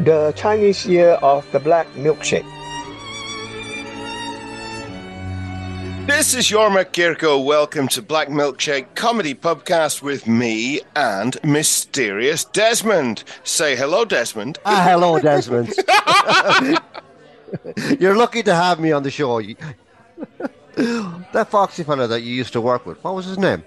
[0.00, 2.44] the Chinese year of the black milkshake.
[6.06, 7.44] This is Jorma Kirkko.
[7.44, 13.24] Welcome to Black Milkshake Comedy Pubcast with me and Mysterious Desmond.
[13.42, 14.58] Say hello, Desmond.
[14.64, 15.74] Ah, hello, Desmond.
[18.00, 19.40] You're lucky to have me on the show.
[20.76, 23.64] that foxy fella that you used to work with, what was his name?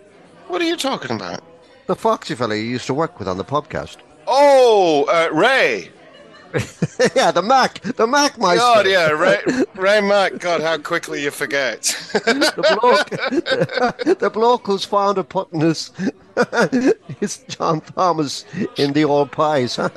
[0.47, 1.41] What are you talking about?
[1.87, 3.97] The foxy fella you used to work with on the podcast.
[4.27, 5.89] Oh, uh, Ray.
[7.15, 8.59] yeah, the Mac, the Mac Meister.
[8.59, 9.39] God, yeah, Ray,
[9.75, 10.37] Ray Mac.
[10.39, 11.83] God, how quickly you forget.
[12.13, 13.09] the bloke,
[14.19, 15.91] the bloke who's fond of putting his,
[17.19, 18.45] his John Thomas
[18.77, 19.77] in the old pies.
[19.77, 19.91] and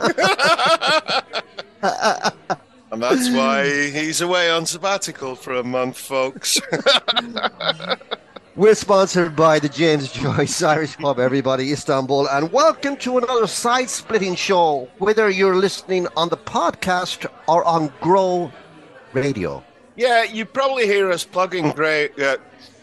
[3.03, 6.61] that's why he's away on sabbatical for a month, folks.
[8.55, 13.89] We're sponsored by the James Joyce Irish Pub, everybody, Istanbul, and welcome to another side
[13.89, 18.53] splitting show, whether you're listening on the podcast or on Grow
[19.15, 19.65] Radio.
[19.97, 22.37] Yeah, you probably hear us plugging Grey, uh,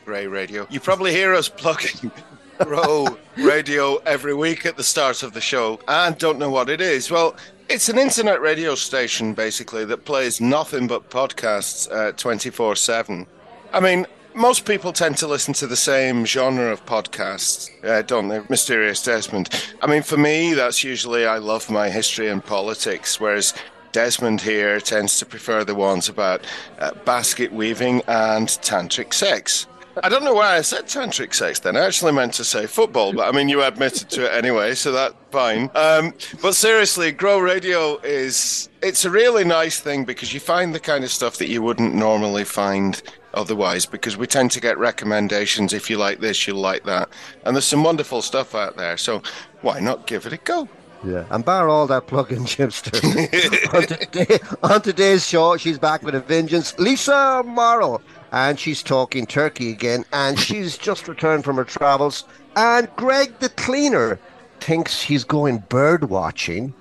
[0.05, 0.65] Grey Radio.
[0.71, 2.11] You probably hear us plugging
[2.57, 3.05] Grow
[3.37, 7.11] Radio every week at the start of the show and don't know what it is.
[7.11, 7.35] Well,
[7.69, 13.27] it's an internet radio station, basically, that plays nothing but podcasts 24 uh, 7.
[13.71, 14.07] I mean,
[14.39, 18.41] most people tend to listen to the same genre of podcasts, uh, don't they?
[18.47, 19.49] Mysterious Desmond.
[19.81, 23.53] I mean, for me, that's usually I love my history and politics, whereas
[23.91, 26.45] Desmond here tends to prefer the ones about
[26.79, 29.67] uh, basket weaving and tantric sex.
[30.03, 31.75] I don't know why I said tantric sex then.
[31.75, 34.91] I actually meant to say football, but I mean, you admitted to it anyway, so
[34.91, 35.69] that's fine.
[35.75, 40.79] Um, but seriously, Grow Radio is, it's a really nice thing because you find the
[40.79, 43.01] kind of stuff that you wouldn't normally find
[43.33, 45.73] otherwise because we tend to get recommendations.
[45.73, 47.09] If you like this you'll like that.
[47.45, 49.21] And there's some wonderful stuff out there so
[49.61, 50.67] why not give it a go?
[51.05, 52.93] Yeah and bar all that plug-in chipster
[53.73, 56.77] on, today, on today's show she's back with a vengeance.
[56.77, 58.01] Lisa morrow
[58.31, 62.25] and she's talking turkey again and she's just returned from her travels
[62.55, 64.19] and greg the cleaner
[64.59, 66.73] thinks he's going bird watching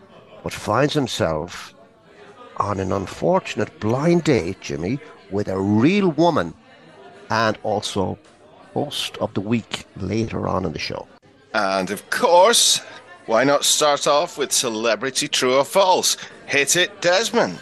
[0.42, 1.74] but finds himself
[2.58, 4.98] on an unfortunate blind date jimmy
[5.30, 6.52] with a real woman
[7.30, 8.18] and also
[8.74, 11.06] host of the week later on in the show.
[11.54, 12.80] And of course,
[13.26, 16.16] why not start off with celebrity true or false?
[16.46, 17.58] Hit it, Desmond.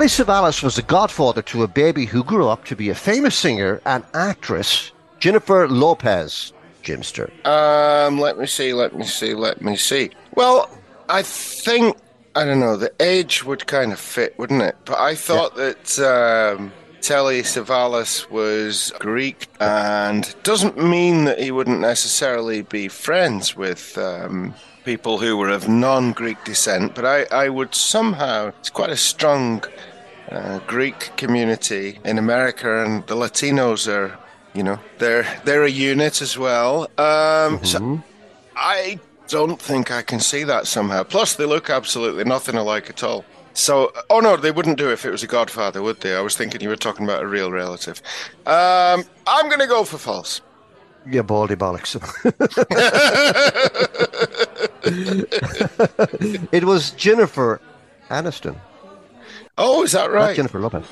[0.00, 3.36] Telly Savalas was the godfather to a baby who grew up to be a famous
[3.36, 6.54] singer and actress, Jennifer Lopez.
[6.82, 7.28] Jimster.
[7.46, 10.08] Um, let me see, let me see, let me see.
[10.34, 10.70] Well,
[11.10, 11.98] I think
[12.34, 12.78] I don't know.
[12.78, 14.74] The age would kind of fit, wouldn't it?
[14.86, 15.74] But I thought yeah.
[15.74, 16.72] that um,
[17.02, 24.54] Telly Savalas was Greek, and doesn't mean that he wouldn't necessarily be friends with um,
[24.86, 26.94] people who were of non-Greek descent.
[26.94, 28.52] But I, I would somehow.
[28.60, 29.62] It's quite a strong
[30.30, 34.18] uh, Greek community in America, and the Latinos are,
[34.54, 36.84] you know, they're they're a unit as well.
[36.98, 37.64] Um, mm-hmm.
[37.64, 38.02] So
[38.56, 38.98] I
[39.28, 41.04] don't think I can see that somehow.
[41.04, 43.24] Plus, they look absolutely nothing alike at all.
[43.52, 46.14] So, oh no, they wouldn't do it if it was a godfather, would they?
[46.14, 48.00] I was thinking you were talking about a real relative.
[48.46, 50.40] Um, I'm going to go for false.
[51.06, 51.96] Yeah, baldy bollocks.
[56.52, 57.60] it was Jennifer
[58.08, 58.56] Aniston.
[59.62, 60.28] Oh, is that right?
[60.28, 60.86] Not Jennifer Lopez.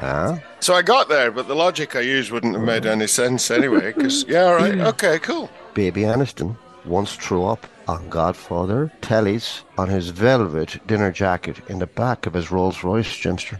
[0.00, 0.42] Ah.
[0.58, 3.92] So I got there, but the logic I used wouldn't have made any sense anyway.
[3.92, 5.48] Because yeah, all right, okay, cool.
[5.74, 11.86] Baby Aniston once threw up on Godfather Telly's on his velvet dinner jacket in the
[11.86, 13.58] back of his Rolls Royce, Jimster.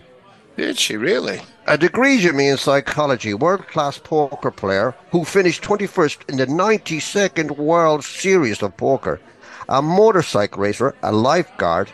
[0.57, 1.41] Did she really?
[1.69, 7.57] A degree, Jimmy, in psychology, world class poker player who finished 21st in the 92nd
[7.57, 9.21] World Series of Poker,
[9.69, 11.91] a motorcycle racer, a lifeguard,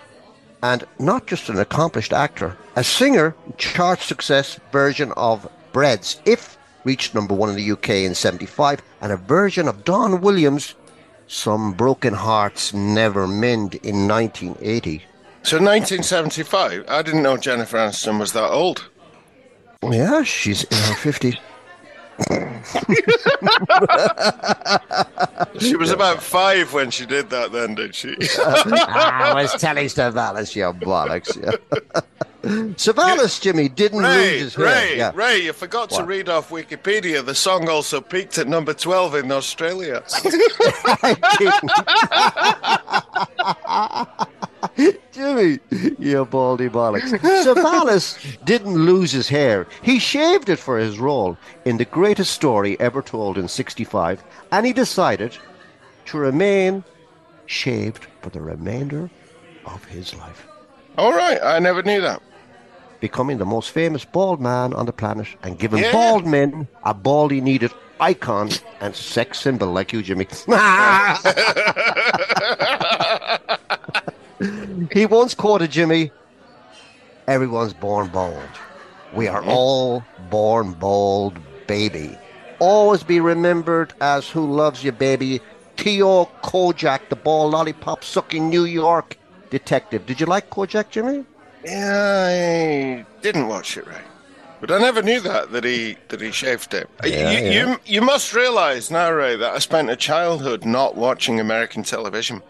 [0.65, 7.15] and not just an accomplished actor, a singer, chart success version of Breads, If reached
[7.15, 10.75] number one in the UK in 75, and a version of Don Williams'
[11.27, 15.03] Some Broken Hearts Never Mend in 1980.
[15.43, 16.87] So 1975?
[16.89, 18.89] I didn't know Jennifer Aniston was that old.
[19.83, 21.39] Yeah, she's in her 50s.
[25.59, 28.15] She was about five when she did that, then, did she?
[28.39, 31.39] I was telling Savalas, you bollocks.
[32.45, 34.67] Savalas, Jimmy, didn't lose Ray, his hair.
[34.67, 35.13] Ray, yeah.
[35.15, 37.25] Ray, you forgot to read off Wikipedia.
[37.25, 40.05] The song also peaked at number 12 in Australia.
[45.15, 45.59] Jimmy,
[45.99, 47.11] you baldy bollocks.
[47.45, 49.67] Savalas didn't lose his hair.
[49.83, 54.67] He shaved it for his role in the greatest story ever told in 65, and
[54.67, 55.39] he decided
[56.07, 56.83] to remain
[57.47, 59.09] shaved for the remainder
[59.67, 60.47] of his life,
[60.99, 62.21] All right, I never knew that.
[63.01, 65.93] becoming the most famous bald man on the planet and giving Yeah.
[65.93, 67.71] bald men a baldy needed
[68.01, 68.49] icon
[68.81, 70.27] and sex symbol like you, Jimmy.
[74.93, 76.11] he once quoted Jimmy,
[77.27, 78.37] Everyone's born bald.
[79.15, 82.19] We are all born bald, baby.
[82.59, 85.41] Always be remembered as who loves you, baby.
[85.77, 89.17] Theo Kojak, the ball lollipop sucking New York
[89.51, 90.05] detective.
[90.07, 91.25] Did you like Kojak, Jimmy?
[91.65, 94.05] Yeah, I didn't watch it, right?
[94.61, 96.89] But I never knew that that he that he shaved it.
[97.03, 97.53] Uh, Yeah, you, yeah.
[97.69, 102.43] you you must realise now, Ray, that I spent a childhood not watching American television.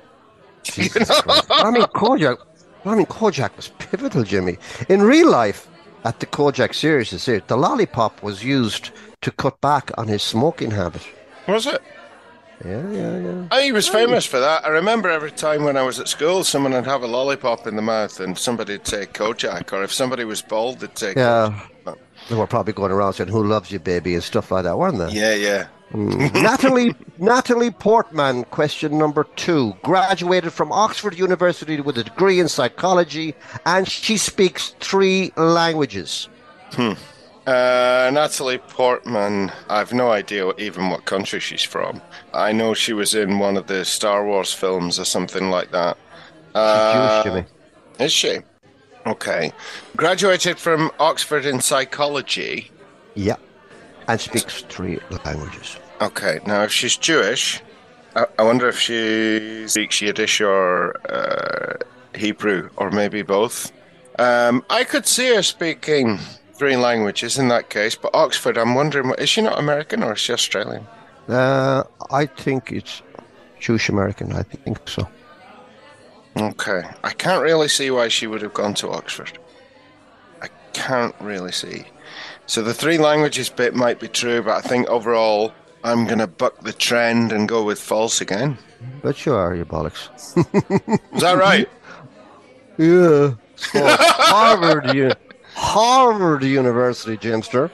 [0.64, 1.46] Jesus Christ.
[1.50, 2.38] I mean, Kojak.
[2.84, 4.58] I mean, Kojak was pivotal, Jimmy.
[4.88, 5.68] In real life,
[6.04, 8.90] at the Kojak series, the lollipop was used
[9.22, 11.02] to cut back on his smoking habit.
[11.48, 11.80] Was it?
[12.64, 13.48] Yeah, yeah, yeah.
[13.50, 14.64] Oh, he was famous for that.
[14.64, 17.76] I remember every time when I was at school, someone would have a lollipop in
[17.76, 21.58] the mouth, and somebody'd say Kojak, or if somebody was bald, they'd say Yeah.
[22.28, 24.98] They were probably going around saying, "Who loves you, baby?" and stuff like that, weren't
[24.98, 25.10] they?
[25.10, 25.66] Yeah, yeah.
[25.94, 33.34] Natalie Natalie Portman, question number two, graduated from Oxford University with a degree in psychology,
[33.64, 36.28] and she speaks three languages.
[36.76, 42.02] Uh, Natalie Portman, I've no idea even what country she's from.
[42.32, 45.96] I know she was in one of the Star Wars films or something like that.
[46.56, 48.04] Uh, Jewish, Jimmy.
[48.04, 48.38] Is she?
[49.06, 49.52] Okay.
[49.96, 52.72] Graduated from Oxford in psychology.
[53.14, 53.36] Yeah,
[54.08, 55.78] and speaks three languages.
[56.00, 57.62] Okay, now if she's Jewish,
[58.16, 61.76] I, I wonder if she speaks Yiddish or uh,
[62.16, 63.72] Hebrew, or maybe both.
[64.18, 66.18] Um, I could see her speaking
[66.54, 70.20] three languages in that case, but Oxford, I'm wondering, is she not American or is
[70.20, 70.86] she Australian?
[71.28, 73.02] Uh, I think it's
[73.58, 74.32] Jewish American.
[74.32, 75.08] I think so.
[76.36, 79.38] Okay, I can't really see why she would have gone to Oxford.
[80.42, 81.84] I can't really see.
[82.46, 85.52] So the three languages bit might be true, but I think overall
[85.84, 88.56] I'm going to buck the trend and go with false again.
[89.02, 90.08] But you are, you bollocks.
[91.14, 91.68] Is that right?
[92.76, 93.34] Yeah.
[93.72, 95.12] Harvard, U-
[95.54, 97.70] Harvard University, Jimster,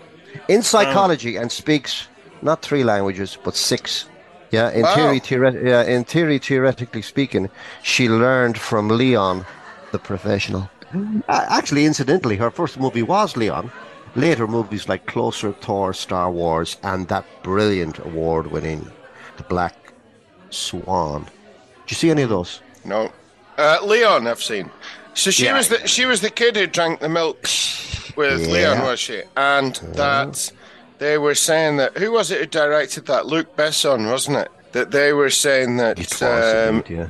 [0.47, 2.07] in psychology and speaks
[2.43, 4.05] not three languages but six.
[4.51, 4.95] Yeah, in Wow.
[4.95, 7.49] theory, theoret- yeah, in theory, theoretically speaking,
[7.83, 9.47] she learned from Leon,
[9.93, 10.69] the professional.
[10.95, 13.73] Uh, actually, incidentally, her first movie was Leon.
[14.17, 18.91] Later movies like Closer, Thor, Star Wars, and that brilliant award-winning
[19.37, 19.93] The Black
[20.51, 21.25] Swan.
[21.25, 22.61] Did you see any of those?
[22.85, 23.13] No.
[23.57, 24.71] Uh, Leon, I've seen.
[25.15, 25.57] So she Yeah.
[25.57, 27.43] was the she was the kid who drank the milk
[28.17, 28.53] with Yeah.
[28.53, 29.23] Leon, was she?
[29.37, 30.53] And that
[30.99, 33.27] they were saying that who was it who directed that?
[33.27, 34.49] Luc Besson, wasn't it?
[34.73, 37.09] That they were saying that um, yeah.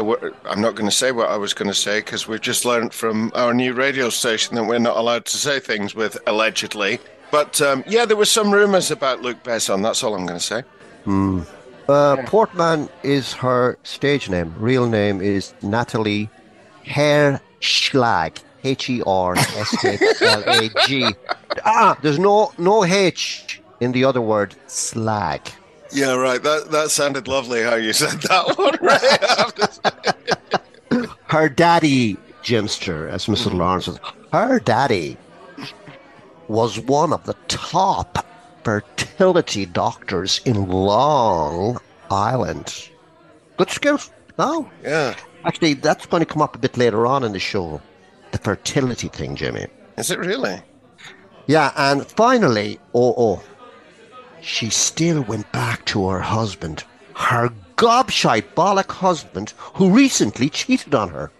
[0.00, 2.92] I'm not going to say what I was going to say because we've just learned
[2.92, 6.98] from our new radio station that we're not allowed to say things with allegedly.
[7.30, 9.82] But um, yeah, there were some rumours about Luc Besson.
[9.82, 10.62] That's all I'm going to say.
[11.88, 14.54] Uh, Portman is her stage name.
[14.58, 16.30] Real name is Natalie
[16.86, 18.38] Herschlag.
[18.64, 21.06] H E R S H L A G.
[21.66, 24.54] Ah, there's no no H in the other word.
[24.66, 25.42] Slag.
[25.94, 26.42] Yeah, right.
[26.42, 28.76] That that sounded lovely how you said that one.
[28.80, 29.00] Right?
[29.02, 31.06] I have to say.
[31.26, 33.46] Her daddy, Jimster, as Mr.
[33.46, 33.58] Mm-hmm.
[33.58, 33.98] Lawrence says,
[34.32, 35.16] her daddy
[36.48, 38.26] was one of the top
[38.64, 41.78] fertility doctors in Long
[42.10, 42.90] Island.
[43.56, 44.10] Good skills.
[44.38, 45.14] No, yeah.
[45.44, 47.80] Actually, that's going to come up a bit later on in the show.
[48.32, 49.66] The fertility thing, Jimmy.
[49.96, 50.60] Is it really?
[51.46, 53.42] Yeah, and finally, oh, oh,
[54.44, 56.84] she still went back to her husband,
[57.14, 61.30] her gobshite bollock husband, who recently cheated on her.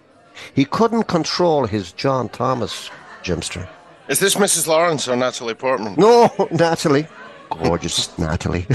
[0.55, 2.91] He couldn't control his John Thomas,
[3.23, 3.69] Jimster.
[4.09, 4.67] Is this Mrs.
[4.67, 5.95] Lawrence or Natalie Portman?
[5.97, 7.07] No, Natalie.
[7.51, 8.63] Gorgeous Natalie.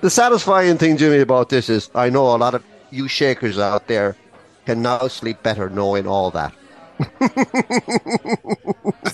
[0.00, 3.86] the satisfying thing, Jimmy, about this is I know a lot of you shakers out
[3.88, 4.16] there
[4.64, 6.54] can now sleep better knowing all that.
[7.00, 8.36] I,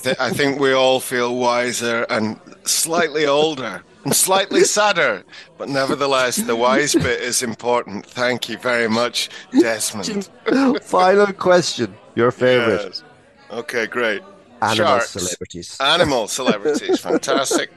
[0.02, 5.24] th- I think we all feel wiser and slightly older and slightly sadder,
[5.58, 8.06] but nevertheless, the wise bit is important.
[8.06, 10.28] Thank you very much, Desmond.
[10.82, 11.94] Final question.
[12.14, 13.02] Your favorite Yes.
[13.50, 14.22] Okay, great.
[14.60, 15.10] animal Sharks.
[15.10, 15.76] celebrities.
[15.80, 17.70] Animal celebrities, fantastic.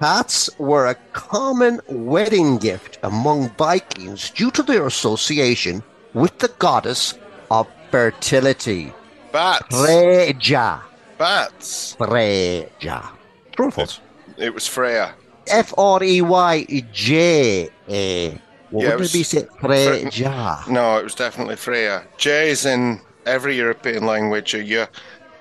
[0.00, 5.82] Hats were a common wedding gift among Vikings due to their association
[6.14, 7.14] with the goddess
[7.50, 8.92] of fertility,
[9.30, 9.66] Bats.
[9.68, 10.82] Freya.
[11.18, 11.94] Bats.
[11.94, 13.10] Freya.
[13.52, 14.00] True or false?
[14.36, 15.14] It was Freya.
[15.46, 18.40] F R E Y J A.
[18.70, 19.48] What Yeah, it would was it be said?
[19.60, 20.64] Freya.
[20.68, 22.04] No, it was definitely Freya.
[22.16, 24.86] J's in every European language are you,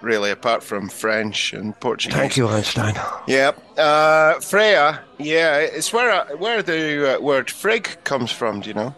[0.02, 2.18] really, apart from French and Portuguese.
[2.18, 2.96] Thank you, Einstein.
[3.28, 3.64] Yep.
[3.78, 8.74] Uh, Freya, yeah, it's where uh, where the uh, word frig comes from, do you
[8.74, 8.94] know?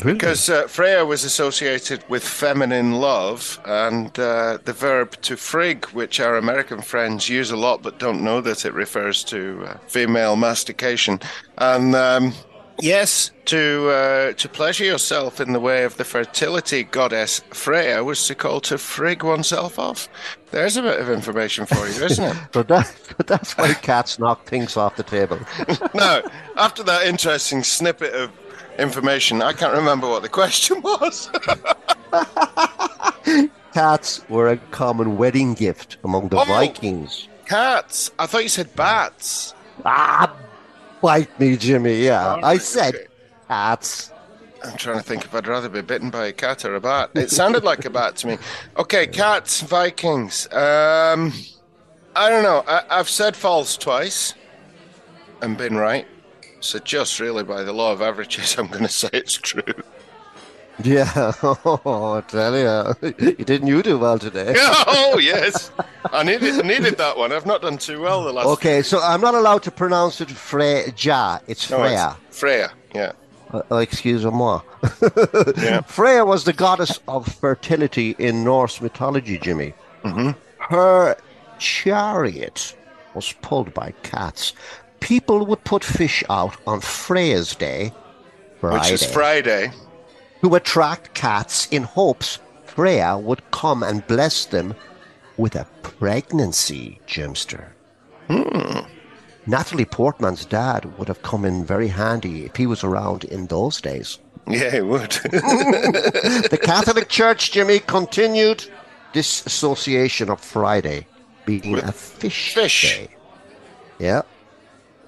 [0.00, 0.12] Really?
[0.12, 6.20] Because uh, Freya was associated with feminine love, and uh, the verb to frig, which
[6.20, 10.36] our American friends use a lot but don't know that it refers to uh, female
[10.36, 11.18] mastication.
[11.56, 12.32] And um,
[12.80, 18.24] yes, to uh, to pleasure yourself in the way of the fertility goddess Freya was
[18.28, 20.08] to call to frig oneself off.
[20.52, 22.36] There's a bit of information for you, isn't it?
[22.54, 25.40] So that, but that's why cats knock things off the table.
[25.94, 26.22] no,
[26.56, 28.30] after that interesting snippet of
[28.78, 31.30] information, I can't remember what the question was.
[33.74, 36.44] Cats were a common wedding gift among the Oh.
[36.44, 37.28] Vikings.
[37.46, 38.10] Cats.
[38.18, 39.54] I thought you said bats.
[39.84, 40.34] Ah,
[41.00, 42.02] bite me, Jimmy.
[42.04, 43.06] Yeah, I said okay.
[43.46, 44.10] cats.
[44.64, 47.10] I'm trying to think if I'd rather be bitten by a cat or a bat.
[47.14, 48.38] It sounded like a bat to me.
[48.76, 50.46] Okay, cats, Vikings.
[50.52, 51.32] Um,
[52.16, 52.64] I don't know.
[52.66, 54.34] I, I've said false twice
[55.40, 56.06] and been right.
[56.60, 59.62] So just really by the law of averages, I'm going to say it's true.
[60.84, 64.54] Yeah, oh, I tell you, you didn't you do well today?
[64.58, 65.72] oh yes,
[66.12, 67.32] I needed I needed that one.
[67.32, 68.46] I've not done too well the last.
[68.46, 70.84] Okay, so I'm not allowed to pronounce it Freya.
[70.86, 72.16] It's No, it's Freya.
[72.30, 72.72] Freya.
[72.94, 73.12] Yeah.
[73.52, 74.60] Uh, uh, excuse-moi.
[75.56, 75.80] Yeah.
[75.80, 79.74] Freya was the goddess of fertility in Norse mythology, Jimmy.
[80.04, 80.30] Mm-hmm.
[80.58, 81.16] Her
[81.58, 82.76] chariot
[83.14, 84.52] was pulled by cats.
[85.00, 87.92] People would put fish out on Freya's Day,
[88.60, 89.72] Friday, Which is Friday.
[90.42, 94.74] to attract cats in hopes Freya would come and bless them
[95.36, 97.68] with a pregnancy, Jimster.
[98.28, 98.80] Hmm.
[99.46, 103.80] Natalie Portman's dad would have come in very handy if he was around in those
[103.80, 104.18] days.
[104.46, 105.12] Yeah, he would.
[105.22, 108.64] The Catholic Church, Jimmy, continued
[109.14, 111.06] this association of Friday
[111.46, 112.82] being a fish, Fish.
[112.82, 113.08] day.
[113.98, 114.22] Yeah.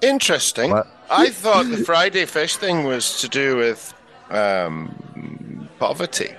[0.01, 0.71] Interesting.
[0.71, 0.87] What?
[1.09, 3.93] I thought the Friday fish thing was to do with
[4.29, 6.33] um, poverty.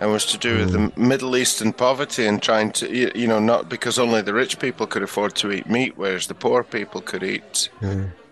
[0.00, 3.68] And was to do with the Middle Eastern poverty and trying to, you, know, not
[3.68, 7.22] because only the rich people could afford to eat meat, whereas the poor people could
[7.22, 7.68] eat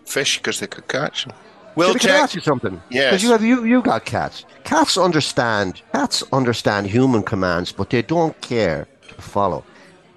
[0.07, 1.35] fish because they could catch them.
[1.77, 2.83] We'll Jimmy, can I ask you something?
[2.91, 3.11] Yes.
[3.11, 4.45] Because you have you you got cats.
[4.65, 9.63] Cats understand cats understand human commands, but they don't care to follow.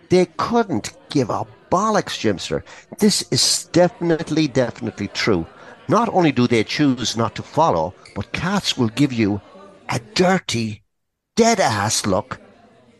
[0.09, 2.63] They couldn't give a bollocks, Jimster.
[2.99, 5.47] This is definitely, definitely true.
[5.87, 9.41] Not only do they choose not to follow, but cats will give you
[9.89, 10.83] a dirty,
[11.35, 12.39] dead ass look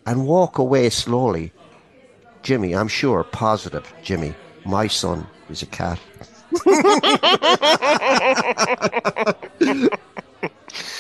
[0.08, 1.54] and walk away slowly.
[2.42, 4.34] Jimmy, I'm sure, positive, Jimmy,
[4.66, 6.00] my son is a cat.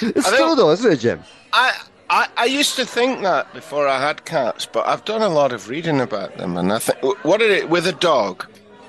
[0.03, 1.21] It's true though, isn't it, Jim?
[1.53, 1.73] I,
[2.12, 5.51] I I used to think that before I had cats, but I've done a lot
[5.53, 8.46] of reading about them, and I think what it with a dog,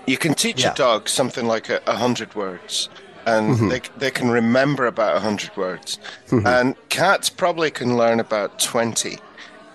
[0.06, 0.72] you can teach Yeah.
[0.72, 2.88] a dog something like a, a hundred words,
[3.24, 5.98] and they they can remember about a hundred words,
[6.30, 9.18] and cats probably can learn about twenty,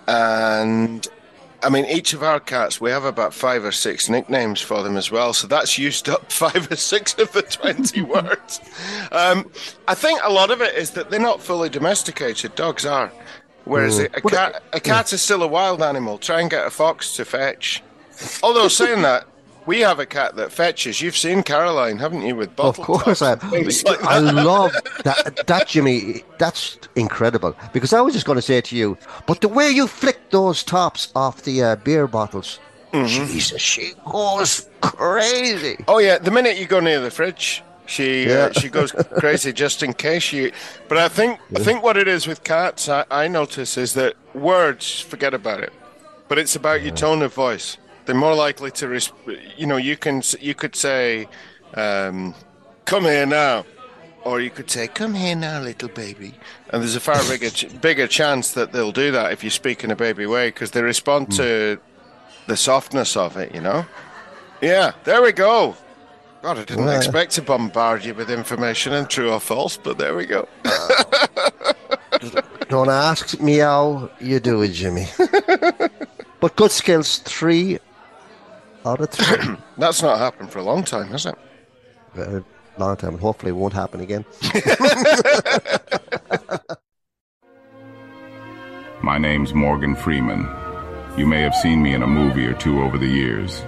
[0.07, 1.07] and.
[1.63, 4.95] I mean, each of our cats, we have about five or six nicknames for them
[4.95, 5.33] as well.
[5.33, 8.61] So that's used up five or six of the 20 words.
[9.11, 9.49] Um,
[9.87, 12.53] I think a lot of it is that they're not fully domesticated.
[12.53, 13.11] Dogs are.
[13.67, 16.17] Whereas a, a cat, a cat is still a wild animal.
[16.17, 17.83] Try and get a fox to fetch.
[18.41, 19.27] Although saying that,
[19.65, 21.01] we have a cat that fetches.
[21.01, 22.35] You've seen Caroline, haven't you?
[22.35, 22.79] With Bob?
[22.79, 23.33] Of course, I.
[23.33, 24.71] tops and things like I love
[25.03, 25.45] that.
[25.45, 27.55] That Jimmy, that's incredible.
[27.73, 28.97] Because I was just going to say to you,
[29.27, 32.59] but the way you flick those tops off the uh, beer bottles,
[32.93, 33.25] Mm-hmm.
[33.27, 35.83] Jesus, she goes crazy.
[35.89, 38.49] Oh yeah, the minute you go near the fridge, she Yeah.
[38.49, 40.51] uh, she goes crazy just in case you.
[40.87, 44.13] But I think I think what it is with cats, I, I notice is that
[44.35, 45.73] words forget about it,
[46.27, 47.77] but it's about your tone of voice.
[48.05, 49.11] They're more likely to, res-
[49.57, 51.27] you know, you can you could say,
[51.73, 52.35] um,
[52.85, 53.65] "Come here now,"
[54.23, 56.33] or you could say, "Come here now, little baby,"
[56.69, 59.83] and there's a far bigger ch- bigger chance that they'll do that if you speak
[59.83, 61.79] in a baby way because they respond to
[62.47, 63.85] the softness of it, you know.
[64.61, 65.75] Yeah, there we go.
[66.41, 69.97] God, I didn't Well- expect to bombard you with information and true or false, but
[69.97, 70.47] there we go.
[72.69, 75.07] Don't ask me how you do it, Jimmy.
[76.39, 77.79] but good skills, three
[78.85, 79.55] out of three.
[79.77, 81.35] That's not happened for a long time, has it?
[82.13, 82.43] Very
[82.77, 84.25] long time, and hopefully it won't happen again.
[89.01, 90.47] My name's Morgan Freeman.
[91.17, 93.61] You may have seen me in a movie or two over the years.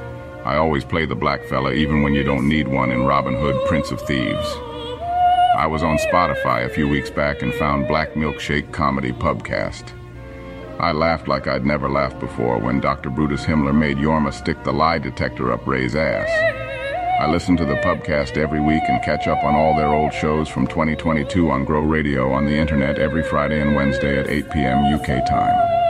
[0.49, 3.67] I always play the black fella even when you don't need one in Robin Hood,
[3.67, 4.55] Prince of Thieves.
[5.55, 9.93] I was on Spotify a few weeks back and found Black Milkshake Comedy Pubcast.
[10.79, 13.11] I laughed like I'd never laughed before when Dr.
[13.11, 16.27] Brutus Himmler made Jorma stick the lie detector up Ray's ass.
[17.21, 20.49] I listen to the pubcast every week and catch up on all their old shows
[20.49, 24.95] from 2022 on Grow Radio on the internet every Friday and Wednesday at 8 p.m.
[24.95, 25.88] UK time.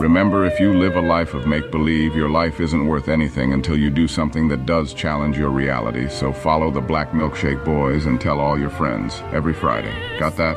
[0.00, 3.76] Remember, if you live a life of make believe, your life isn't worth anything until
[3.76, 6.08] you do something that does challenge your reality.
[6.08, 9.92] So follow the Black Milkshake Boys and tell all your friends every Friday.
[10.18, 10.56] Got that?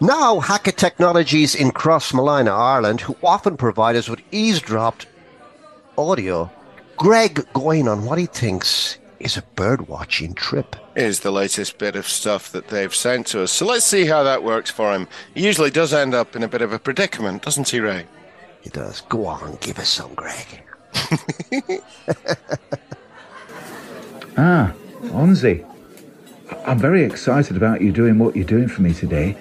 [0.00, 5.06] Now, Hackett Technologies in Crossmolina, Ireland, who often provide us with eavesdropped
[5.98, 6.50] audio.
[6.96, 10.74] Greg going on what he thinks is a birdwatching trip.
[10.96, 13.52] Here's the latest bit of stuff that they've sent to us.
[13.52, 15.08] So let's see how that works for him.
[15.34, 18.06] He usually does end up in a bit of a predicament, doesn't he, Ray?
[18.62, 19.02] He does.
[19.02, 20.62] Go on, give us some, Greg.
[24.38, 24.74] Ah,
[25.04, 25.64] Onzi.
[26.66, 29.32] I'm very excited about you doing what you're doing for me today.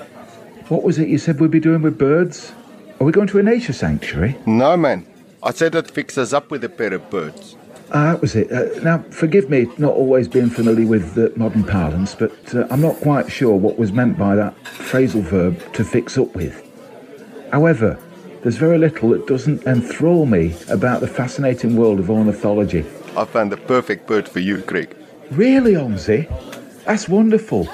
[0.69, 2.53] What was it you said we'd be doing with birds?
[3.01, 4.37] Are we going to a nature sanctuary?
[4.45, 5.05] No, man.
[5.43, 7.57] I said I'd fix us up with a pair of birds.
[7.95, 8.51] Ah, that was it.
[8.51, 12.81] Uh, now, forgive me not always being familiar with uh, modern parlance, but uh, I'm
[12.81, 16.61] not quite sure what was meant by that phrasal verb to fix up with.
[17.53, 17.97] However,
[18.43, 22.85] there's very little that doesn't enthrall me about the fascinating world of ornithology.
[23.15, 24.93] I found the perfect bird for you, Craig.
[25.31, 26.27] Really, Onzi?
[26.83, 27.69] That's wonderful.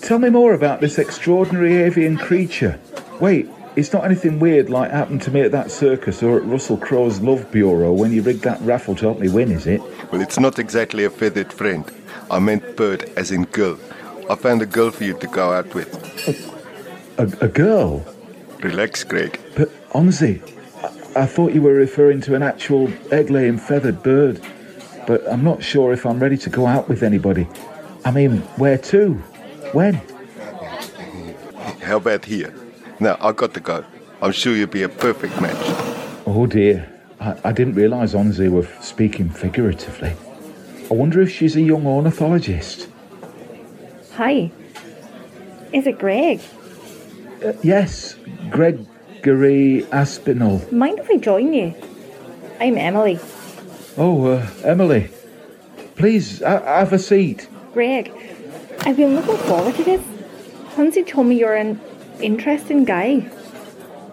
[0.00, 2.80] Tell me more about this extraordinary avian creature.
[3.20, 6.76] Wait, it's not anything weird like happened to me at that circus or at Russell
[6.76, 9.80] Crowe's Love Bureau when you rigged that raffle to help me win, is it?
[10.10, 11.84] Well, it's not exactly a feathered friend.
[12.30, 13.78] I meant bird as in girl.
[14.28, 15.88] I found a girl for you to go out with.
[17.18, 18.04] A, a girl?
[18.60, 19.40] Relax, Greg.
[19.56, 20.40] But, Onzi,
[21.16, 24.40] I, I thought you were referring to an actual egg laying feathered bird.
[25.06, 27.48] But I'm not sure if I'm ready to go out with anybody.
[28.04, 29.14] I mean, where to?
[29.72, 30.00] When?
[31.82, 32.54] How about here?
[33.02, 33.84] Now, I've got to go.
[34.22, 35.56] I'm sure you'll be a perfect match.
[36.24, 36.88] Oh dear,
[37.18, 40.14] I, I didn't realise Onzi were speaking figuratively.
[40.88, 42.88] I wonder if she's a young ornithologist.
[44.14, 44.52] Hi.
[45.72, 46.40] Is it Greg?
[47.44, 48.14] Uh, yes,
[48.50, 50.62] Gregory Aspinall.
[50.70, 51.74] Mind if I join you?
[52.60, 53.18] I'm Emily.
[53.96, 55.10] Oh, uh, Emily,
[55.96, 57.48] please uh, have a seat.
[57.72, 58.12] Greg,
[58.82, 60.02] I've been looking forward to this.
[60.76, 61.80] Hansi told me you're an
[62.20, 63.30] interesting guy.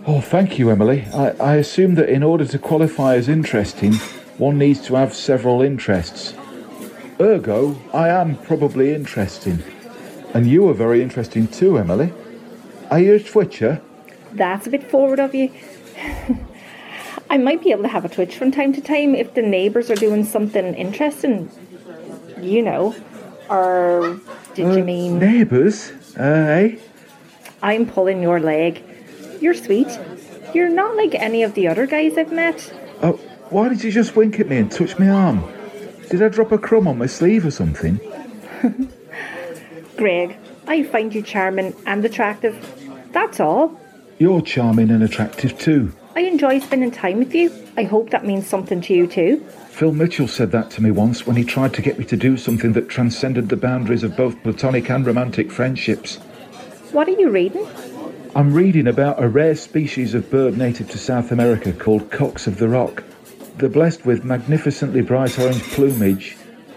[0.07, 1.05] Oh, thank you, Emily.
[1.13, 3.93] I, I assume that in order to qualify as interesting,
[4.37, 6.33] one needs to have several interests.
[7.19, 9.61] Ergo, I am probably interesting.
[10.33, 12.13] And you are very interesting too, Emily.
[12.89, 13.81] Are you a twitcher?
[14.31, 15.51] That's a bit forward of you.
[17.29, 19.91] I might be able to have a twitch from time to time if the neighbours
[19.91, 21.51] are doing something interesting.
[22.41, 22.95] You know.
[23.49, 24.19] Or
[24.53, 25.91] did you mean Neighbours?
[26.17, 26.75] Uh, eh?
[27.61, 28.83] I'm pulling your leg?
[29.41, 29.87] You're sweet.
[30.53, 32.73] You're not like any of the other guys I've met.
[33.01, 33.13] Oh,
[33.49, 35.43] why did you just wink at me and touch my arm?
[36.09, 37.99] Did I drop a crumb on my sleeve or something?
[39.97, 42.55] Greg, I find you charming and attractive.
[43.11, 43.79] That's all.
[44.17, 45.93] You're charming and attractive too.
[46.15, 47.51] I enjoy spending time with you.
[47.77, 49.45] I hope that means something to you too.
[49.69, 52.35] Phil Mitchell said that to me once when he tried to get me to do
[52.35, 56.19] something that transcended the boundaries of both platonic and romantic friendships.
[56.91, 57.67] What are you reading?
[58.35, 62.57] I'm reading about a rare species of bird native to South America called cocks of
[62.57, 63.03] the rock.
[63.57, 66.35] They're blessed with magnificently bright orange plumage.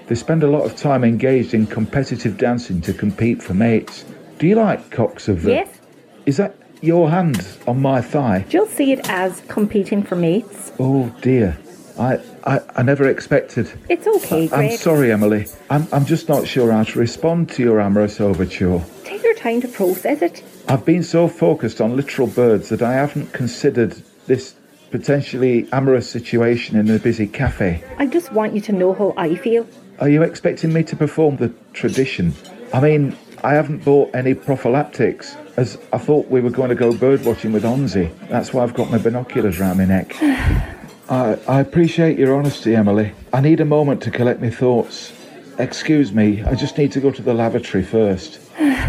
[0.08, 4.04] They spend a lot of time engaged in competitive dancing to compete for mates.
[4.38, 5.54] Do you like cocks of the...
[5.56, 5.66] Rock?
[5.66, 5.80] Yes?
[6.26, 8.44] Is that your hand on my thigh?
[8.50, 10.72] You'll see it as competing for mates.
[10.78, 11.56] Oh dear.
[11.98, 13.72] I, I, I never expected.
[13.88, 14.78] It's okay, I'm Greg.
[14.78, 15.46] sorry, Emily.
[15.70, 18.82] I'm, I'm just not sure how to respond to your amorous overture.
[19.12, 20.42] Take your time to process it.
[20.68, 24.54] I've been so focused on literal birds that I haven't considered this
[24.90, 27.84] potentially amorous situation in a busy cafe.
[27.98, 29.66] I just want you to know how I feel.
[29.98, 32.32] Are you expecting me to perform the tradition?
[32.72, 36.96] I mean, I haven't bought any prophylactics, as I thought we were going to go
[36.96, 38.10] bird watching with Onzi.
[38.30, 40.16] That's why I've got my binoculars round my neck.
[40.22, 43.12] I, I appreciate your honesty, Emily.
[43.30, 45.12] I need a moment to collect my thoughts.
[45.58, 48.40] Excuse me, I just need to go to the lavatory first.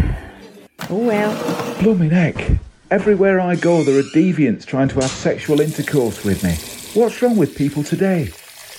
[0.90, 1.82] Oh well.
[1.82, 2.58] Blooming heck.
[2.90, 6.52] Everywhere I go, there are deviants trying to have sexual intercourse with me.
[7.00, 8.28] What's wrong with people today?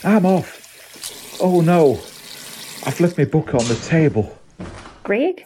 [0.04, 1.39] I'm off.
[1.41, 1.93] Oh no.
[2.86, 4.38] I've left my book on the table.
[5.04, 5.45] Greg,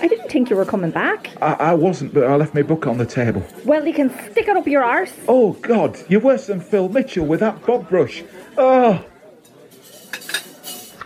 [0.00, 1.30] I didn't think you were coming back.
[1.42, 3.46] I, I wasn't, but I left my book on the table.
[3.66, 5.12] Well, you can stick it up your arse.
[5.28, 8.22] Oh God, you're worse than Phil Mitchell with that bob brush.
[8.56, 9.04] Oh,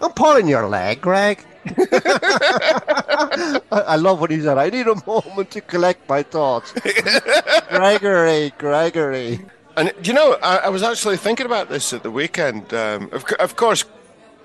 [0.05, 1.45] I'm pulling your leg, Greg.
[1.67, 4.59] I, I love what he said.
[4.59, 6.73] I need a moment to collect my thoughts.
[7.71, 9.41] Gregory, Gregory.
[9.77, 12.73] And you know, I, I was actually thinking about this at the weekend.
[12.75, 13.85] Um, of, of course,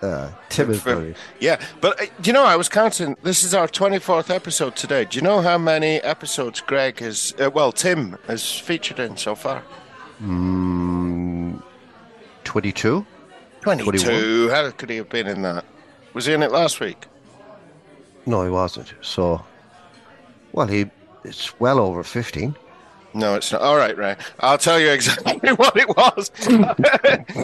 [0.01, 1.59] Uh, Tim is for- yeah.
[1.81, 3.17] But uh, you know, I was counting.
[3.21, 5.03] This is our twenty-fourth episode today.
[5.05, 7.35] Do you know how many episodes Greg has?
[7.37, 9.61] Uh, well, Tim has featured in so far.
[10.23, 11.61] Mm,
[13.61, 13.83] 22?
[13.83, 14.49] Twenty-two.
[14.49, 15.65] How could he have been in that?
[16.13, 17.05] Was he in it last week?
[18.25, 18.93] No, he wasn't.
[19.01, 19.43] So,
[20.51, 20.89] well, he
[21.23, 22.55] it's well over 15.
[23.13, 23.61] No, it's not.
[23.61, 24.15] All right, Ray.
[24.39, 26.31] I'll tell you exactly what it was.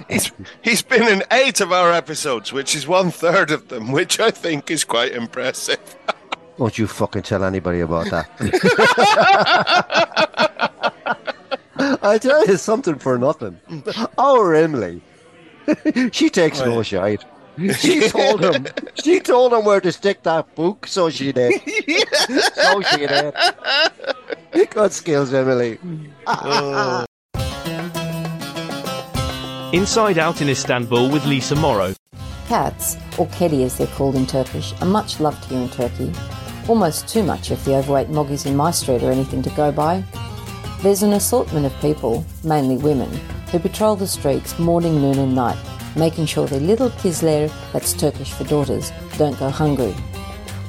[0.09, 4.19] he's, he's been in eight of our episodes, which is one third of them, which
[4.19, 5.79] I think is quite impressive.
[6.57, 8.29] Don't you fucking tell anybody about that.
[12.01, 13.59] I tell you something for nothing.
[14.17, 15.01] Oh, our Emily,
[16.11, 17.23] she takes no shite.
[17.79, 18.67] She told him.
[19.03, 21.61] She told him where to stick that book, so she did.
[22.55, 23.33] so she did.
[24.69, 25.77] Good skills, Emily.
[29.73, 31.93] Inside Out in Istanbul with Lisa Morrow.
[32.47, 36.11] Cats, or kedi as they're called in Turkish, are much loved here in Turkey.
[36.67, 40.03] Almost too much if the overweight moggies in my street are anything to go by.
[40.81, 43.09] There's an assortment of people, mainly women,
[43.51, 45.57] who patrol the streets morning, noon, and night,
[45.95, 49.95] making sure their little kizler, that's Turkish for daughters, don't go hungry.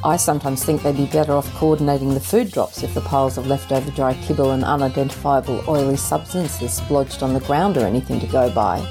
[0.04, 3.48] I sometimes think they'd be better off coordinating the food drops if the piles of
[3.48, 8.48] leftover dry kibble and unidentifiable oily substances splodged on the ground are anything to go
[8.50, 8.86] by.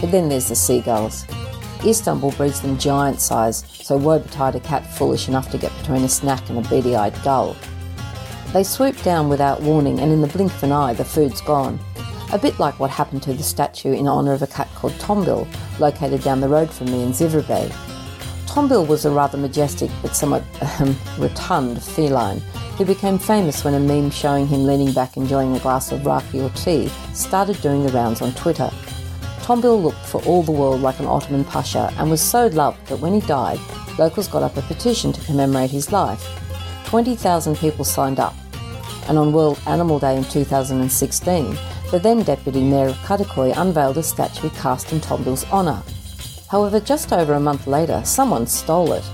[0.00, 1.26] But then there's the seagulls.
[1.84, 6.02] Istanbul breeds them giant size, so woe betide a cat foolish enough to get between
[6.02, 7.56] a snack and a beady eyed gull.
[8.52, 11.78] They swoop down without warning, and in the blink of an eye, the food's gone.
[12.30, 15.48] A bit like what happened to the statue in honour of a cat called Tombil,
[15.78, 17.70] located down the road from me in Ziverbey.
[18.46, 22.40] Tombil was a rather majestic but somewhat ahem, um, rotund feline
[22.76, 26.40] who became famous when a meme showing him leaning back enjoying a glass of raki
[26.40, 28.70] or tea started doing the rounds on Twitter.
[29.40, 33.00] Tombil looked for all the world like an Ottoman pasha and was so loved that
[33.00, 33.58] when he died,
[33.98, 36.22] locals got up a petition to commemorate his life.
[36.84, 38.34] 20,000 people signed up,
[39.08, 41.56] and on World Animal Day in 2016,
[41.90, 45.82] the then Deputy Mayor of Kadıköy unveiled a statue cast in Tombil's honour.
[46.50, 49.04] However, just over a month later, someone stole it.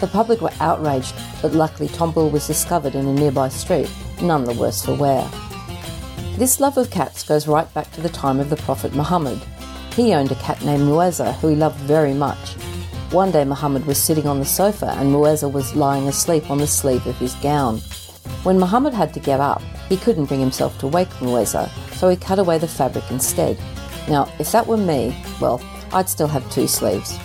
[0.00, 4.52] The public were outraged, but luckily Tombil was discovered in a nearby street, none the
[4.54, 5.28] worse for wear.
[6.36, 9.40] This love of cats goes right back to the time of the Prophet Muhammad.
[9.94, 12.54] He owned a cat named Muezza, who he loved very much.
[13.10, 16.66] One day Muhammad was sitting on the sofa and Muezza was lying asleep on the
[16.66, 17.80] sleeve of his gown.
[18.42, 22.16] When Muhammad had to get up, he couldn't bring himself to wake Muezza, so he
[22.16, 23.58] cut away the fabric instead.
[24.08, 25.60] Now, if that were me, well,
[25.92, 27.18] I'd still have two sleeves.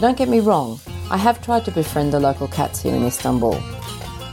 [0.00, 0.80] Don't get me wrong,
[1.10, 3.62] I have tried to befriend the local cats here in Istanbul.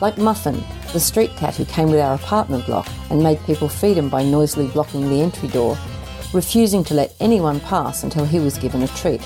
[0.01, 3.97] Like Muffin, the street cat who came with our apartment block and made people feed
[3.97, 5.77] him by noisily blocking the entry door,
[6.33, 9.21] refusing to let anyone pass until he was given a treat.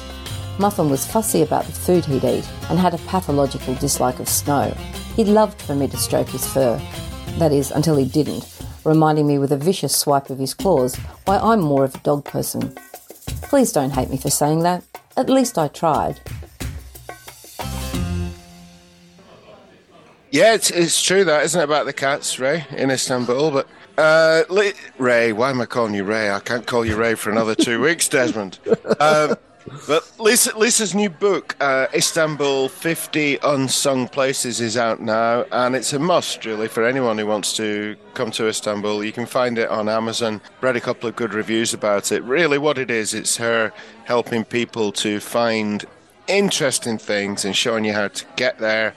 [0.58, 4.76] Muffin was fussy about the food he'd eat and had a pathological dislike of snow.
[5.16, 6.82] He loved for me to stroke his fur.
[7.38, 8.46] That is, until he didn't,
[8.84, 10.96] reminding me with a vicious swipe of his claws
[11.26, 12.76] why I'm more of a dog person.
[13.44, 14.84] Please don't hate me for saying that.
[15.16, 16.20] At least I tried.
[20.32, 23.52] Yeah, it's, it's true that, isn't it, about the cats, Ray, in Istanbul?
[23.52, 23.68] But,
[24.00, 24.44] uh,
[24.98, 26.32] Ray, why am I calling you Ray?
[26.32, 28.58] I can't call you Ray for another two weeks, Desmond.
[29.00, 29.36] Um,
[29.88, 35.94] but Lisa, Lisa's new book, uh, Istanbul 50 Unsung Places, is out now, and it's
[35.94, 39.04] a must, really, for anyone who wants to come to Istanbul.
[39.04, 40.42] You can find it on Amazon.
[40.62, 42.24] Read a couple of good reviews about it.
[42.24, 43.72] Really, what it is, it's her
[44.06, 45.86] helping people to find
[46.28, 48.94] interesting things and showing you how to get there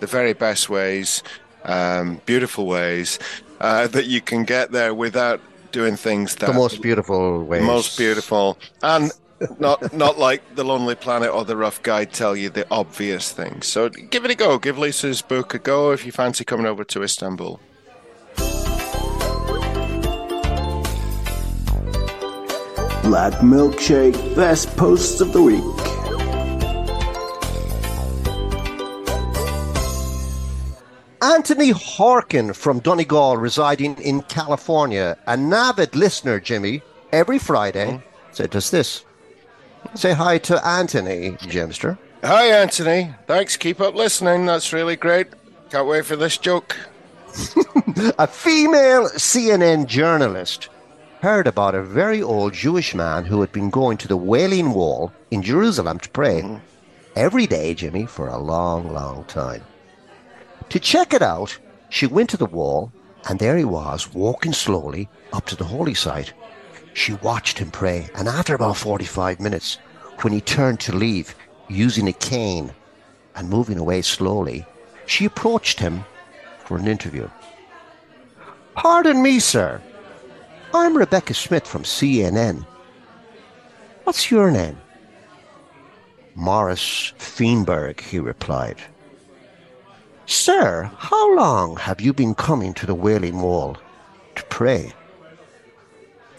[0.00, 1.22] the very best ways,
[1.64, 3.18] um, beautiful ways
[3.60, 5.40] uh, that you can get there without
[5.72, 7.62] doing things that The most beautiful ways.
[7.62, 9.12] most beautiful and
[9.58, 13.66] not not like the Lonely Planet or the Rough Guide tell you the obvious things.
[13.66, 14.58] So give it a go.
[14.58, 17.60] Give Lisa's book a go if you fancy coming over to Istanbul.
[23.02, 25.64] Black Milkshake Best Posts of the Week.
[31.22, 38.32] Anthony Harkin from Donegal, residing in California, an avid listener, Jimmy, every Friday, hmm?
[38.32, 39.04] said us this.
[39.94, 41.98] Say hi to Anthony, Jimster.
[42.22, 43.14] Hi, Anthony.
[43.26, 43.56] Thanks.
[43.56, 44.46] Keep up listening.
[44.46, 45.28] That's really great.
[45.70, 46.76] Can't wait for this joke.
[48.18, 50.68] A female CNN journalist
[51.22, 55.12] heard about a very old Jewish man who had been going to the Wailing Wall
[55.30, 56.42] in Jerusalem to pray
[57.14, 59.62] every day, Jimmy, for a long, long time.
[60.70, 61.58] To check it out,
[61.90, 62.90] she went to the wall,
[63.28, 66.32] and there he was, walking slowly up to the holy site.
[66.92, 69.78] She watched him pray, and after about 45 minutes,
[70.22, 71.34] when he turned to leave,
[71.68, 72.72] using a cane
[73.36, 74.66] and moving away slowly,
[75.06, 76.04] she approached him
[76.58, 77.28] for an interview.
[78.74, 79.80] Pardon me, sir.
[80.72, 82.66] I'm Rebecca Smith from CNN.
[84.04, 84.78] What's your name?
[86.34, 88.76] Morris Feenberg, he replied.
[90.26, 93.76] Sir, how long have you been coming to the Wailing Wall
[94.36, 94.92] to pray?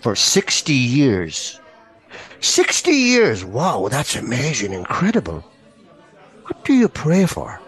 [0.02, 1.60] For 60 years.
[2.40, 3.46] 60 years!
[3.46, 5.44] Wow, that's amazing, incredible.
[6.44, 7.62] What do you pray for?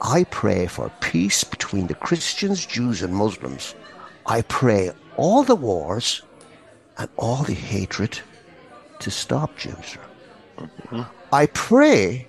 [0.00, 3.74] I pray for peace between the Christians, Jews, and Muslims.
[4.26, 6.22] I pray all the wars
[6.98, 8.20] and all the hatred
[9.00, 9.98] to stop, Jimster.
[11.32, 12.28] I pray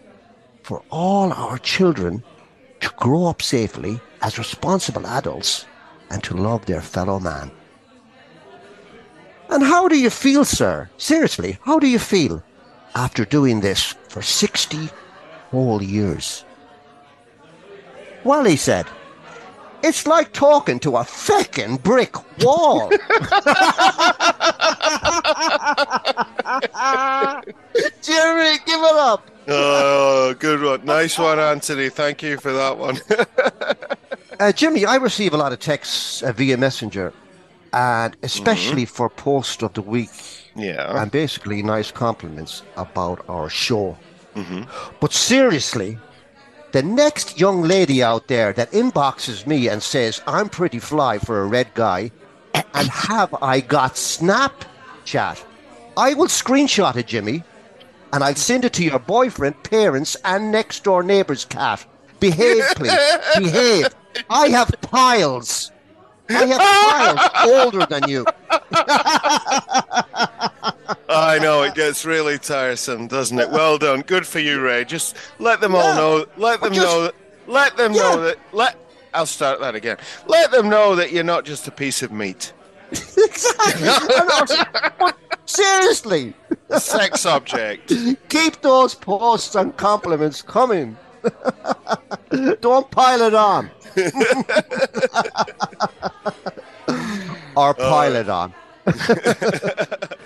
[0.63, 2.23] for all our children
[2.79, 5.65] to grow up safely as responsible adults
[6.09, 7.51] and to love their fellow man.
[9.49, 10.89] And how do you feel, sir?
[10.97, 12.43] Seriously, how do you feel
[12.95, 14.89] after doing this for 60
[15.51, 16.45] whole years?
[18.23, 18.85] Well, he said,
[19.81, 22.89] it's like talking to a feckin' brick wall.
[28.01, 29.29] Jerry, give it up.
[29.47, 30.85] Oh, good one.
[30.85, 31.89] Nice one, Anthony.
[31.89, 32.99] Thank you for that one.
[34.39, 37.11] Uh, Jimmy, I receive a lot of texts uh, via Messenger,
[37.73, 38.95] and especially mm-hmm.
[38.95, 40.09] for post of the week,
[40.55, 41.01] yeah.
[41.01, 43.97] and basically nice compliments about our show.
[44.35, 44.63] Mm-hmm.
[44.99, 45.97] But seriously,
[46.71, 51.41] the next young lady out there that inboxes me and says I'm pretty fly for
[51.41, 52.11] a red guy,
[52.53, 55.43] and have I got Snapchat?
[55.97, 57.43] I will screenshot it, Jimmy,
[58.13, 61.85] and I'll send it to your boyfriend, parents, and next door neighbor's cat.
[62.19, 62.93] Behave, please.
[63.37, 63.87] Behave.
[64.29, 65.71] I have piles.
[66.29, 68.25] I have piles older than you.
[71.09, 73.49] I know it gets really tiresome, doesn't it?
[73.49, 74.01] Well done.
[74.01, 74.85] Good for you, Ray.
[74.85, 76.25] Just let them all know.
[76.37, 77.11] Let them just- know.
[77.47, 78.01] Let them Yeah.
[78.01, 78.37] know that.
[78.51, 78.75] Let.
[79.13, 79.97] I'll start that again.
[80.27, 82.53] Let them know that you're not just a piece of meat.
[82.91, 83.87] exactly.
[83.87, 84.63] And also-
[84.99, 86.33] but seriously,
[86.77, 87.91] sex object.
[88.29, 90.95] keep those posts and compliments coming.
[92.61, 93.71] Don't pile it on.
[97.55, 98.19] or pile uh.
[98.19, 98.53] it on.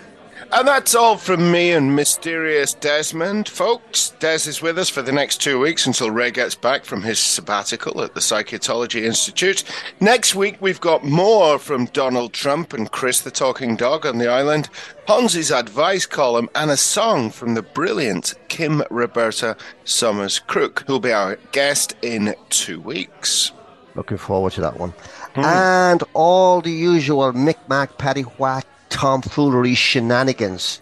[0.55, 4.11] And that's all from me and mysterious Desmond, folks.
[4.19, 7.17] Des is with us for the next two weeks until Ray gets back from his
[7.17, 9.63] sabbatical at the Psychotology Institute.
[9.99, 14.27] Next week, we've got more from Donald Trump and Chris the Talking Dog on the
[14.27, 14.69] island,
[15.07, 21.11] Ponzi's advice column, and a song from the brilliant Kim Roberta Summers Crook, who'll be
[21.11, 23.51] our guest in two weeks.
[23.95, 24.91] Looking forward to that one.
[25.33, 25.45] Hmm.
[25.45, 30.79] And all the usual micmac, paddywhack, tomfoolery shenanigans.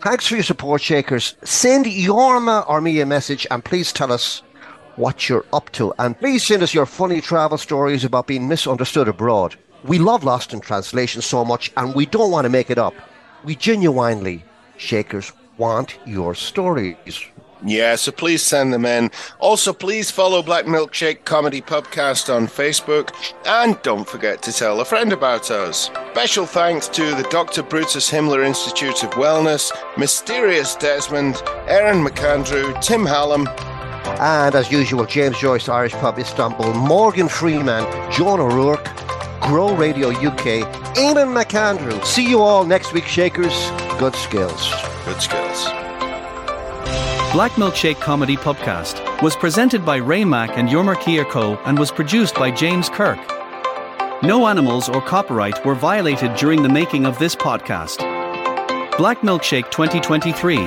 [0.00, 1.36] Thanks for your support, Shakers.
[1.44, 4.42] Send Jorma or me a message and please tell us
[4.96, 5.94] what you're up to.
[5.98, 9.54] And please send us your funny travel stories about being misunderstood abroad.
[9.84, 12.94] We love Lost in Translation so much and we don't want to make it up.
[13.44, 14.44] We genuinely,
[14.76, 17.24] Shakers, want your stories.
[17.66, 19.10] Yeah, so please send them in.
[19.38, 23.10] Also, please follow Black Milkshake Comedy Pubcast on Facebook.
[23.46, 25.90] And don't forget to tell a friend about us.
[26.12, 27.62] Special thanks to the Dr.
[27.62, 33.48] Brutus Himmler Institute of Wellness, Mysterious Desmond, Aaron McAndrew, Tim Hallam,
[34.20, 38.84] And as usual, James Joyce, Irish Pub Istanbul, Morgan Freeman, John O'Rourke,
[39.40, 42.04] Grow Radio UK, Eamon McAndrew.
[42.04, 43.70] See you all next week, Shakers.
[43.98, 44.70] Good skills.
[45.04, 45.83] Good skills.
[47.34, 50.94] Black Milkshake Comedy Pubcast was presented by Ray Mac and Jorma
[51.28, 51.56] Co.
[51.64, 53.18] and was produced by James Kirk.
[54.22, 57.98] No animals or copyright were violated during the making of this podcast.
[58.96, 60.58] Black Milkshake 2023